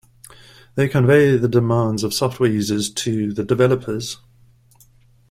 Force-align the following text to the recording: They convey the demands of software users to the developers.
They 0.73 0.89
convey 0.89 1.37
the 1.37 1.47
demands 1.47 2.03
of 2.03 2.11
software 2.11 2.49
users 2.49 2.89
to 2.91 3.33
the 3.33 3.43
developers. 3.43 4.17